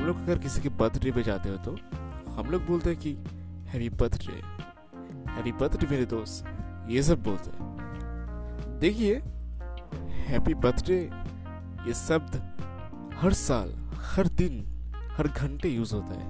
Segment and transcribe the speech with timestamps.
[0.00, 1.72] हम लोग अगर किसी के बर्थडे पे जाते हो तो
[2.32, 3.10] हम लोग बोलते हैं कि
[3.70, 4.32] हैप्पी बर्थडे
[5.32, 6.44] हैप्पी बर्थडे मेरे दोस्त,
[6.88, 9.14] ये सब बोलते हैं। देखिए
[10.28, 10.98] हैप्पी बर्थडे
[11.86, 12.36] ये शब्द
[13.14, 13.74] हर साल,
[14.06, 14.64] हर दिन,
[15.16, 16.26] हर घंटे यूज़ होता है।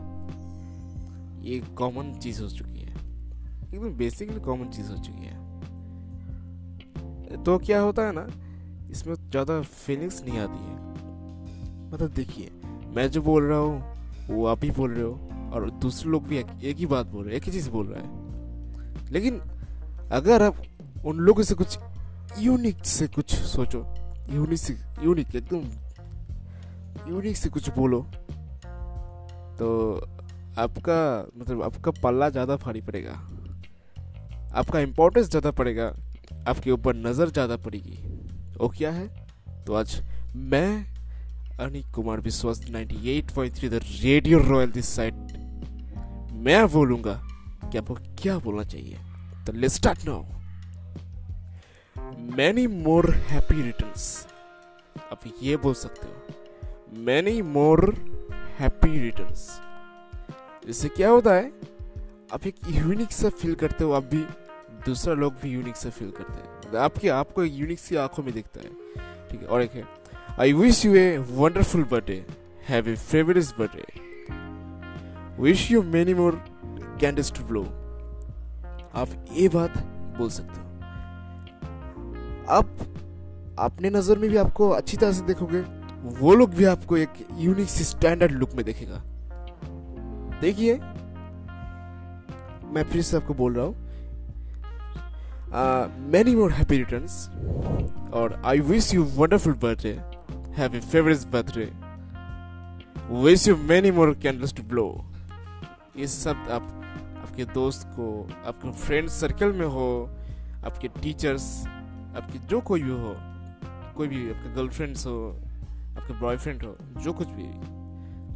[1.45, 2.95] ये कॉमन चीज़ हो चुकी है।
[3.75, 5.37] एकदम बेसिकली कॉमन चीज़ हो चुकी है।
[7.45, 8.27] तो क्या होता है ना,
[8.91, 10.75] इसमें ज़्यादा फीलिंग्स नहीं आती है।
[11.93, 12.51] मतलब देखिए
[12.91, 16.39] मैं जो बोल रहा हूँ वो आप ही बोल रहे हो और दूसरे लोग भी
[16.39, 19.41] एक, एक ही बात बोल रहे हैं एक ही चीज़ बोल रहा है। लेकिन
[20.13, 20.63] अगर आप
[21.07, 21.79] उन लोगों से कुछ
[22.39, 23.85] यूनिक से कुछ सोचो
[24.31, 28.01] यूनिक से यूनिक एकदम यूनिक से कुछ बोलो
[29.59, 29.69] तो
[30.59, 31.01] आपका
[31.37, 33.13] मतलब आपका पल्ला ज़्यादा भारी पड़ेगा।
[34.55, 35.87] आपका इम्पोर्टेंस ज़्यादा पड़ेगा
[36.49, 37.99] आपके ऊपर नज़र ज़्यादा पड़ेगी।
[38.59, 39.07] वो क्या है?
[39.67, 40.01] तो आज
[40.37, 40.87] मैं
[41.61, 45.15] Anik Kumar Vishwas 98.3 the radio royal this side
[46.33, 47.15] मैं बोलूँगा
[47.65, 48.99] कि आपको क्या बोलना चाहिए?
[49.47, 50.23] तो let's start now
[52.37, 54.27] many more happy returns
[55.13, 57.95] आप ये बोल सकते हो। मैनी मोर
[58.59, 59.61] हैप्पी रिटर्न्स
[60.69, 61.53] इससे क्या होता है?
[62.35, 64.25] आप एक यूनिक सा फील करते हो, आप भी
[64.87, 68.35] दूसरा लोग भी यूनिक सा फील करते हैं। आपके, आपको एक यूनिक सी आँखों में
[68.35, 68.69] दिखता है।
[69.31, 70.00] ठीक है, और एक है।
[70.39, 72.25] I wish you a wonderful birthday.
[72.65, 73.85] Have a fabulous birthday.
[75.37, 76.35] Wish you many more
[76.99, 77.65] candles to blow.
[78.95, 79.77] आप ये बात
[80.19, 80.67] बोल सकते हो
[82.57, 82.69] आप,
[83.59, 85.61] अपने नज़र में भी आपको अच्छी तरह से देखोगे,
[86.21, 89.03] वो लोग भी आपको एक यूनिक स्टैंडर्ड लुक में देखेगा
[90.41, 90.75] देखिए,
[92.75, 93.75] मैं फिर से आपको बोल रहा हूँ
[96.13, 97.29] मैनी मोर हैप्पी रिटर्न्स
[98.15, 99.99] और I wish you wonderful birthday
[100.57, 101.71] Have a favorite birthday.
[103.09, 105.05] Wish you many more candles to blow.
[105.97, 106.63] ये सब आप,
[107.23, 108.07] आपके दोस्त को,
[108.47, 109.89] आपके फ्रेंड सर्कल में हो,
[110.65, 111.47] आपके टीचर्स
[112.17, 113.15] आपके जो कोई भी हो,
[113.97, 115.17] कोई भी आपके गर्लफ्रेंड्स हो,
[115.99, 117.49] आपके बॉयफ्रेंड हो, जो कुछ भी,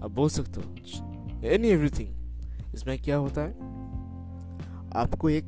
[0.05, 3.53] आप बोल सकते हो एनी एवरीथिंग इसमें क्या होता है
[5.03, 5.47] आपको एक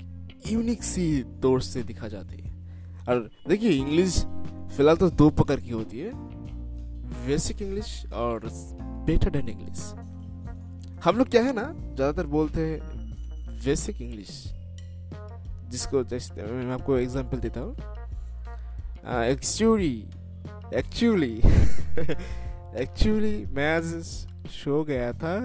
[0.51, 2.55] यूनिक सी तौर से दिखा जाती है
[3.09, 4.25] और देखिए इंग्लिश
[4.77, 6.36] फ़िलहाल तो दो प्रकार की होती है
[7.27, 8.49] बेसिक इंग्लिश और
[9.07, 9.81] बेटर देन इंग्लिश
[11.05, 12.79] हम लोग क्या है ना, ज़्यादातर बोलते हैं
[13.65, 14.31] बेसिक इंग्लिश
[15.71, 17.75] जिसको जैसे मैं आपको एग्जांपल देता हूँ।
[19.25, 19.97] एक्चुअली
[20.75, 21.35] एक्चुअली
[22.81, 23.85] एक्चुअली मैं आज
[24.53, 25.39] शो गया था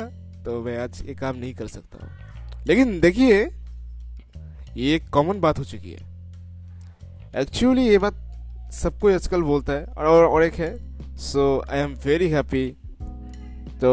[0.46, 3.42] तो मैं आज ये काम नहीं कर सकता हूँ। लेकिन देखिए,
[4.78, 6.10] ये एक कॉमन बात हो चुकी है।
[7.42, 10.72] एक्चुअली ये बात सबको आजकल बोलता है और और एक है
[11.22, 12.68] so I am very happy
[13.82, 13.92] तो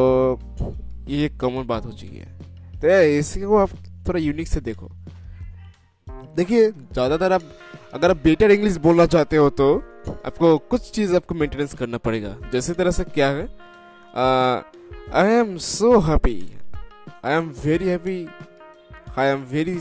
[1.08, 3.70] ये एक कॉमन बात हो चुकी है। तो इसी को आप
[4.08, 4.90] थोड़ा यूनिक से देखो।
[6.36, 7.42] देखिए, ज़्यादातर आप,
[7.94, 9.74] अगर आप बेटर इंग्लिश बोलना चाहते हो तो
[10.26, 13.46] आपको कुछ चीज़ आपको मेंटेनेंस करना पड़ेगा। जैसे तरह से क्या है
[15.14, 16.40] I am so happy
[17.24, 18.26] I am very happy
[19.18, 19.78] I am very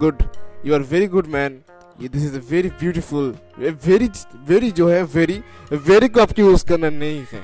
[0.00, 0.22] good
[0.66, 1.60] you are very good man
[2.00, 4.08] this is a very beautiful very
[4.48, 5.40] very जो है वेरी
[5.72, 7.40] वेरी को आपको यूज़ करना नहीं है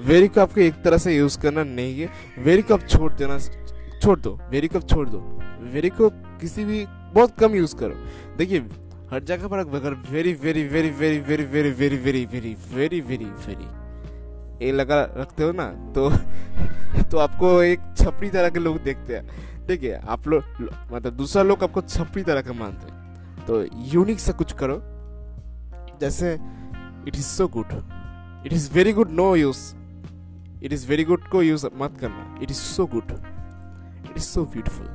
[0.00, 2.08] वेरी को आपको एक तरह से यूज़ करना नहीं है
[2.38, 3.38] वेरी को आप छोड़ देना
[3.98, 5.18] छोड़ दो वेरी को छोड़ दो
[5.72, 6.08] वेरी को
[6.40, 7.94] किसी भी बहुत कम यूज़ करो
[8.38, 8.60] देखिए
[9.12, 13.24] हर जगह पर अगर very very very very very very very very very very very
[13.46, 16.08] very ये लगा रखते हो ना तो
[17.10, 21.42] तो आपको एक छपरी तरह के लोग देखते हैं ठीक है आप लोग मतलब दूसरा
[21.42, 23.01] लोग आपको छपरी तरह का मानते हैं
[23.46, 24.80] तो यूनिक सा कुछ करो।
[26.00, 26.32] जैसे
[27.08, 27.72] it is so good
[28.46, 29.60] it is very good no use
[30.64, 33.12] it is very good को यूज़ मत करना। It is so good
[34.10, 34.86] it is so beautiful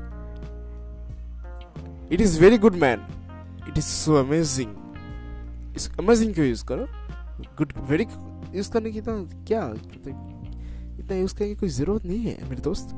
[2.13, 2.99] it is very good man
[3.67, 4.71] it is so amazing
[5.75, 6.85] इस amazing क्यों use करो।
[7.57, 8.05] Good very
[8.55, 9.13] use करने की तो
[9.47, 9.63] क्या?
[11.00, 12.89] इतना यूज़ करने की कोई ज़रूरत नहीं है, मेरे दोस्त।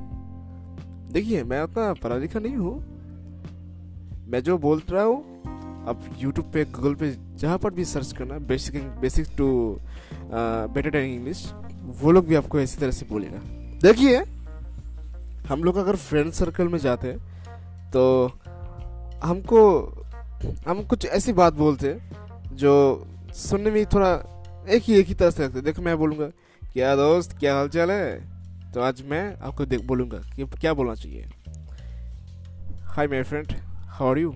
[1.13, 2.98] देखिए, मैं उतना पढ़ा लिखा नहीं हूँ।
[4.29, 5.17] मैं जो बोल रहा हूँ,
[5.89, 9.47] आप यूट्यूब पे गूगल पे जहाँ पर भी सर्च करना basic basic to
[10.73, 11.45] better in English
[12.01, 13.39] वो लोग भी आपको इसी तरह से बोलेगा।
[13.81, 14.17] देखिए,
[15.49, 18.03] हम लोग अगर फ्रेंड सर्कल में जाते हैं तो
[19.23, 19.61] हमको,
[20.67, 21.97] हम कुछ ऐसी बात बोलते
[22.53, 22.73] जो
[23.35, 24.11] सुनने में थोड़ा
[24.69, 26.27] एक ही एक ही तरह से लगता देखो, मैं बोलूँगा,
[26.73, 28.71] क्या दोस्त, क्या हाल चाल है?
[28.73, 31.25] तो आज मैं आपको देख, बोलूँगा कि क्या बोलना चाहिए।
[32.87, 33.53] Hi my friend
[33.99, 34.31] how are you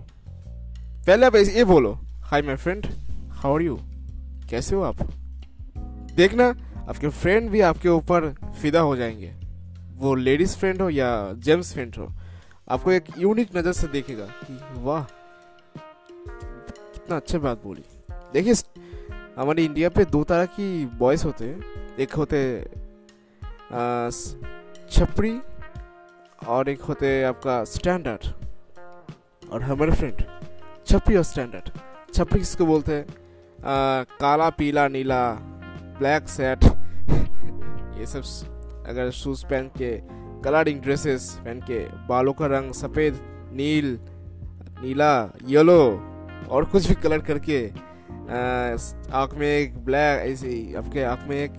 [1.07, 1.91] पहले आप ये बोलो
[2.23, 2.87] hi my friend
[3.31, 3.77] how are you
[4.49, 4.95] कैसे हो आप?
[6.15, 6.47] देखना,
[6.89, 8.27] आपके फ्रेंड भी आपके ऊपर
[8.61, 9.31] फिदा हो जाएँगे।
[9.97, 12.11] वो लेडीज़ फ्रेंड हो या जेंट्स फ्रेंड हो,
[12.69, 15.03] आपको एक यूनिक नज़र से देखेगा कि, वाह,
[16.93, 17.83] कितना अच्छी बात बोली।
[18.33, 18.53] देखिए,
[19.37, 22.65] हमारे इंडिया पे दो तरह की बॉयज़ होते हैं। एक होते
[24.91, 25.39] छपरी
[26.47, 28.42] और एक होते आपका स्टैंडर्ड
[29.53, 30.23] और हमारे फ्रेंड
[30.85, 31.69] छपरी और स्टैंडर्ड
[32.13, 33.05] छपरी किसको बोलते हैं?
[34.19, 35.31] काला, पीला, नीला
[35.99, 36.63] ब्लैक सेट
[37.99, 38.23] ये सब
[38.87, 39.91] अगर शूज़ पहन के
[40.41, 43.19] कलरिंग ड्रेसेस पहन के, बालों का रंग सफ़ेद,
[43.53, 43.99] नील,
[44.83, 45.79] नीला येलो
[46.49, 47.67] और कुछ भी कलर करके
[49.13, 51.53] आँख में एक ब्लैक ऐसे आपके आँख में एक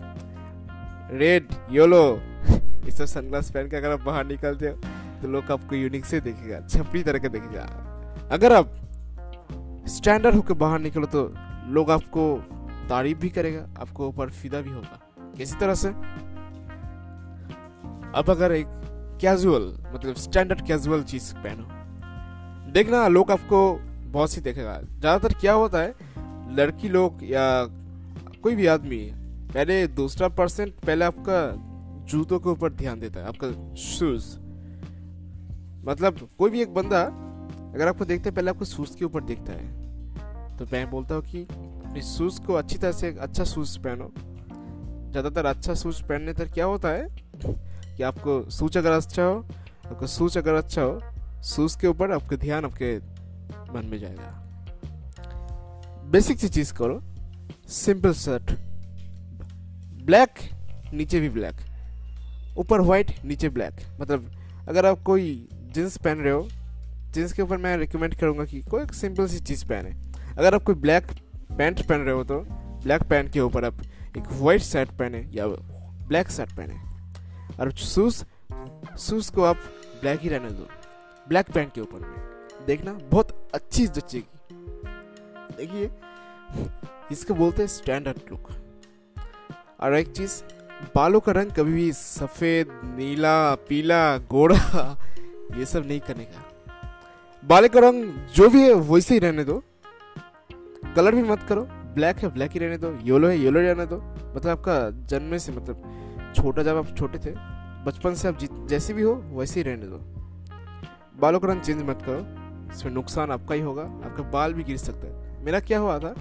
[1.13, 2.05] रेड येलो
[2.85, 4.77] ये सब सनग्लास पहन के अगर आप बाहर निकलते हो
[5.25, 7.63] तो लोग आपको यूनिक से देखेगा, छपरी तरह के देखेगा।
[8.33, 8.73] अगर आप
[9.89, 11.23] स्टैंडर्ड होकर बाहर निकलो तो
[11.73, 12.25] लोग आपको
[12.89, 15.01] तारीफ़ भी करेगा, आपको ऊपर फिदा भी होगा।
[15.39, 15.89] किसी तरह से
[18.13, 18.67] अब अगर एक
[19.21, 21.65] कैजुअल मतलब स्टैंडर्ड कैजुअल चीज़ पहनो,
[22.73, 23.65] देखना लोग आपको
[24.11, 25.95] बहुत सी देखेगा। ज़्यादातर क्या होता है,
[26.57, 27.49] लड़की लोग या
[28.43, 29.03] कोई भी आदमी,
[29.55, 31.43] पहले दूसरा परसेंट पहले आपका
[32.09, 34.35] जूतों के ऊपर ध्यान देता है, आपका शूज़
[35.85, 37.01] मतलब कोई भी एक बंदा
[37.75, 41.23] अगर आपको देखते है, पहले आपको शूज़ के ऊपर देखता है तो मैं बोलता हूँ
[41.25, 44.11] कि अपने शूज़ को अच्छी तरह से अच्छा शूज़ पहनो।
[45.11, 47.07] ज़्यादातर अच्छा शूज़ पहनने तक क्या होता है
[47.97, 49.35] कि आपको सूच अगर अच्छा हो,
[49.87, 51.01] आपका सूच अगर अच्छा हो
[51.45, 52.97] सूच के ऊपर आपका ध्यान आपके
[53.73, 54.31] मन में जाएगा।
[56.13, 57.01] बेसिक सी चीज़ करो,
[57.71, 58.51] सिंपल शर्ट,
[60.05, 60.39] ब्लैक
[60.95, 61.57] नीचे भी ब्लैक,
[62.59, 64.31] ऊपर व्हाइट नीचे ब्लैक मतलब
[64.69, 65.27] अगर आप कोई
[65.75, 66.49] जींस पहन रहे हो
[67.13, 69.91] जींस के ऊपर मैं रिकमेंड करूँगा कि कोई सिंपल सी चीज़ पहने।
[70.39, 71.07] अगर आप कोई ब्लैक
[71.59, 72.41] पैंट पहन रहे हो तो
[72.85, 73.83] ब्लैक पैंट के ऊपर आप
[74.17, 76.75] एक वाइट शर्ट पहने या ब्लैक शर्ट पहने।
[77.61, 78.25] और शूज़
[78.99, 79.57] शूज़ को आप
[80.01, 80.69] ब्लैक ही रहने दो
[81.29, 84.57] ब्लैक पैंट के ऊपर। में देखना, बहुत अच्छी जचेगी
[85.57, 85.91] देखिए,
[87.13, 88.51] इसको बोलते हैं स्टैंडर्ड लुक
[89.81, 90.43] और एक चीज़,
[90.95, 94.97] बालों का रंग कभी भी सफ़ेद, नीला, पीला, गोरा
[95.53, 96.45] ये सब नहीं करने का।
[97.43, 98.05] बालों का रंग
[98.35, 99.63] जो भी है वैसे ही रहने दो।
[100.97, 101.63] कलर भी मत करो।
[101.95, 103.97] ब्लैक है ब्लैक ही रहने दो। येलो है येलो रहने दो।
[104.37, 107.35] मतलब आपका जन्म से मतलब छोटा जब आप छोटे थे
[107.85, 108.39] बचपन से आप
[108.69, 109.99] जैसे भी हो वैसे ही रहने दो।
[111.21, 114.77] बालों का रंग चेंज मत करो। इसमें नुकसान आपका ही होगा। आपका बाल भी गिर
[114.77, 116.15] सकता है। मेरा क्या हुआ था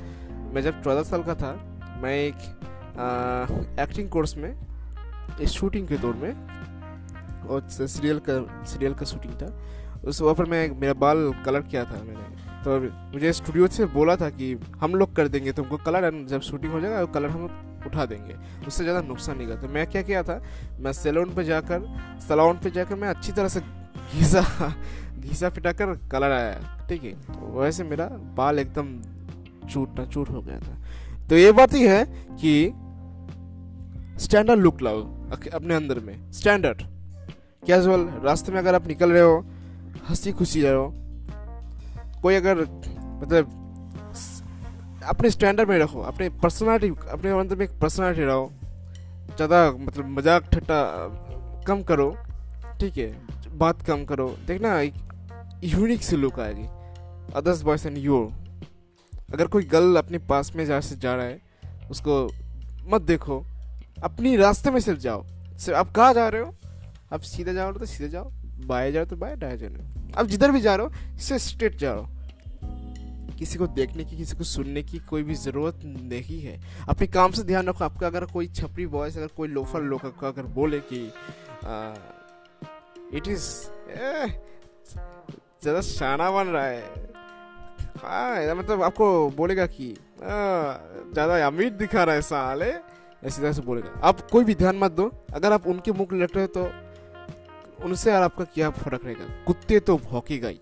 [0.54, 1.52] मैं जब चौदह साल का था
[2.02, 2.36] मैं एक
[2.94, 4.50] आ, एक्टिंग कोर्स में
[5.42, 6.73] एक शूटिंग के दौर में
[7.45, 8.36] और सीरियल का
[8.66, 9.54] सीरियल का शूटिंग था।
[10.04, 12.31] उस वहाँ पर मैं मेरा बाल कलर किया था मैंने।
[12.63, 12.80] तो
[13.13, 16.80] मुझे स्टूडियो से बोला था कि हम लोग कर देंगे तुमको कलर जब शूटिंग हो
[16.80, 17.44] जाएगा कलर हम
[17.88, 18.36] उठा देंगे।
[18.68, 20.42] उससे ज़्यादा नुकसान नहीं करता। तो मैं क्या किया था,
[20.80, 21.88] मैं सैलून पे जाकर
[22.28, 24.74] सलोन पे जाकर मैं अच्छी तरह से घिसा
[25.19, 27.13] घिसा पिटाकर कलर आया, ठीक है।
[27.54, 28.06] वैसे मेरा
[28.38, 28.88] बाल एकदम
[29.63, 32.04] चूटना चूट हो गया था। तो ये बात ही है
[32.36, 32.72] कि
[34.19, 35.01] स्टैंडर्ड लुक लाओ
[35.54, 36.81] अपने अंदर में। स्टैंडर्ड
[37.68, 39.38] कैजुअल रास्ते में अगर आप निकल रहे हो
[40.10, 40.94] हँसी खुशी रहो।
[42.21, 42.62] कोई अगर
[43.21, 43.60] मतलब
[45.10, 48.51] अपने स्टैंडर्ड में रखो, अपने पर्सनालिटी अपने अंदर में एक पर्सनालिटी रहो,
[49.36, 50.84] ज़्यादा मतलब मज़ाक ठट्टा,
[51.67, 52.10] कम करो,
[52.79, 53.08] ठीक है,
[53.58, 54.93] बात कम करो, देखना एक
[55.63, 56.67] यूनिक सी लुक आएगी
[57.36, 58.20] अदर्स बॉयस एंड यू
[59.34, 61.39] अगर कोई गर्ल अपने पास में जा, से जा रहा है,
[61.91, 62.25] उसको
[62.88, 63.43] मत देखो,
[64.03, 65.24] अपनी रास्ते में सिर्फ़ जाओ,
[65.58, 66.55] सिर्फ़ आप कहाँ जा रहे हो?
[67.13, 68.32] आप सीधे जाओ तो सीधे जाओ,
[68.67, 69.70] बाएँ जाओ तो बाएँ, दाएँ जाओ
[70.13, 72.10] अब जिधर भी जा रहे हो, इससे स्ट्रेट जा रहे हो।
[73.38, 77.32] किसी को देखने की, किसी को सुनने की कोई भी ज़रूरत नहीं है। अपने काम
[77.32, 81.01] से ध्यान रखो, आपका अगर कोई छपरी बॉयस अगर कोई लोफर लोग अगर बोले कि
[83.17, 83.48] इट इज़
[85.63, 86.82] ज़्यादा शाना बन रहा है।
[87.98, 92.72] हाँ मतलब आपको बोलेगा कि ज़्यादा अमीर दिखा रहा है साले।
[93.24, 96.36] ऐसी तरह से बोलेगा। आप कोई भी ध्यान मत दो। अगर आप उनके मुख लट
[96.36, 96.63] रहे हो तो
[97.84, 99.25] उनसे और आपका क्या फ़र्क रहेगा?
[99.48, 100.60] कुत्ते तो भौकेगा ही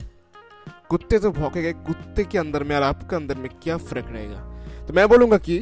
[0.89, 4.39] कुत्ते तो भौके गए, कुत्ते के अंदर में और आपके अंदर में क्या फ़र्क रहेगा?
[4.87, 5.59] तो मैं बोलूँगा कि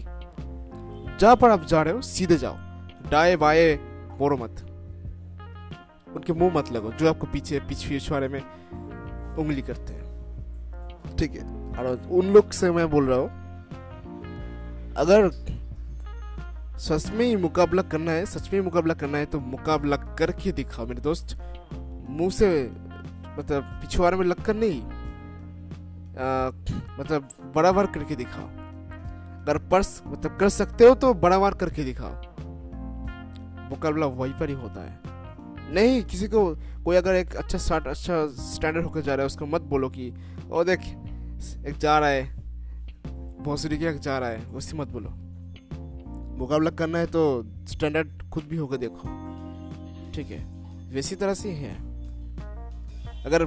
[1.19, 2.55] जहाँ पर आप जा रहे हो, सीधे जाओ।
[3.09, 3.75] डाए बाए
[4.17, 4.65] बोरो मत।
[6.15, 8.39] उनके मुँह मत लगो जो आपको पीछे पीछे में
[9.35, 11.43] उंगली करते हैं। ठीक है।
[11.77, 13.29] और उन लोग से मैं बोल रहा हूँ,
[14.97, 15.29] अगर
[16.79, 20.85] सच में ही मुकाबला करना है सच में मुकाबला करना है तो मुकाबला करके दिखाओ
[20.87, 21.37] मेरे दोस्त।
[22.09, 22.47] मुँह से
[23.39, 24.81] मतलब पिछवाड़े में लगकर नहीं
[26.11, 26.49] आ,
[26.99, 28.47] मतलब बड़ा बार करके दिखाओ।
[29.41, 32.13] अगर पर्स मतलब कर सकते हो तो बड़ा बार करके दिखाओ।
[33.69, 36.43] मुकाबला वहीं पर ही होता है। नहीं किसी को
[36.85, 40.11] कोई अगर एक अच्छा स्टार्ट अच्छा स्टैंडर्ड होकर जा रहा है उसको मत बोलो कि
[40.51, 40.79] ओ देख
[41.67, 42.23] एक जा रहा है
[43.43, 45.09] भोसड़ी के एक जा रहा है उससे मत बोलो।
[46.39, 47.21] मुकाबला करना है तो
[47.67, 49.07] स्टैंडर्ड खुद भी होकर देखो।
[50.11, 50.39] ठीक है?
[50.93, 51.73] वैसी तरह से है।
[53.25, 53.45] अगर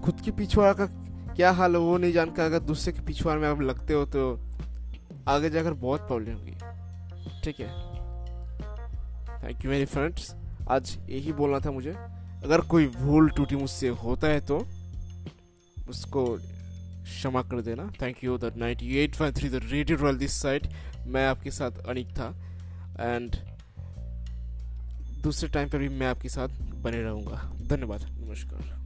[0.00, 0.86] खुद के पिछवाड़ा का
[1.34, 4.22] क्या हाल है वो नहीं जानकर अगर दूसरे के पिछवाड़ में आप लगते हो तो
[5.28, 6.52] आगे जाकर बहुत प्रॉब्लम होगी।
[7.44, 7.68] ठीक है?
[9.44, 10.34] थैंक यू मेरी फ्रेंड्स
[10.70, 14.58] आज यही बोलना था मुझे। अगर कोई भूल टूटी मुझसे होता है तो
[15.88, 16.24] उसको
[17.04, 20.68] क्षमा कर देना। Thank you the ninety eight five three the radio royal this side
[21.06, 22.28] मैं आपके साथ अनिक था।
[23.00, 23.36] एंड
[25.22, 26.48] दूसरे टाइम पर भी मैं आपके साथ
[26.82, 28.83] बने रहूँगा। धन्यवाद। नमस्कार।